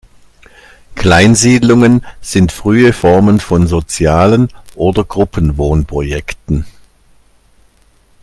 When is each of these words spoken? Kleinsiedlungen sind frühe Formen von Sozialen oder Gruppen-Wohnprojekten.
Kleinsiedlungen 0.95 2.03
sind 2.21 2.51
frühe 2.51 2.91
Formen 2.91 3.39
von 3.39 3.67
Sozialen 3.67 4.47
oder 4.73 5.03
Gruppen-Wohnprojekten. 5.03 6.65